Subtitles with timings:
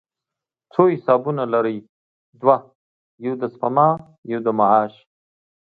[0.71, 1.77] څو حسابونه لرئ؟
[2.41, 2.55] دوه،
[3.25, 3.87] یو د سپما،
[4.31, 4.93] یو د معاش